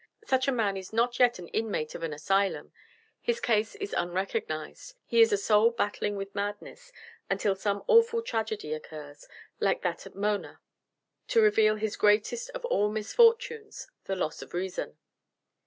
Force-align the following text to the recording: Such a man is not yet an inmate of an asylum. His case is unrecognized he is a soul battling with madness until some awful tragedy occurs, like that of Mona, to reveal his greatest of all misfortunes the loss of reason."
Such 0.25 0.47
a 0.47 0.51
man 0.51 0.77
is 0.77 0.91
not 0.91 1.19
yet 1.19 1.37
an 1.37 1.47
inmate 1.49 1.93
of 1.93 2.01
an 2.01 2.11
asylum. 2.11 2.73
His 3.21 3.39
case 3.39 3.75
is 3.75 3.93
unrecognized 3.93 4.95
he 5.05 5.21
is 5.21 5.31
a 5.31 5.37
soul 5.37 5.69
battling 5.69 6.15
with 6.15 6.33
madness 6.33 6.91
until 7.29 7.55
some 7.55 7.83
awful 7.85 8.23
tragedy 8.23 8.73
occurs, 8.73 9.27
like 9.59 9.83
that 9.83 10.07
of 10.07 10.15
Mona, 10.15 10.59
to 11.27 11.39
reveal 11.39 11.75
his 11.75 11.95
greatest 11.97 12.49
of 12.55 12.65
all 12.65 12.89
misfortunes 12.89 13.85
the 14.05 14.15
loss 14.15 14.41
of 14.41 14.55
reason." 14.55 14.97